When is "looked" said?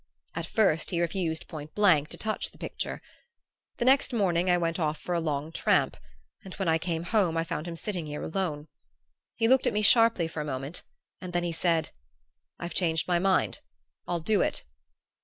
9.47-9.67